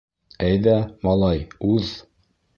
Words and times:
—Әйҙә, 0.47 0.73
малай, 1.09 1.45
уҙ. 1.75 1.93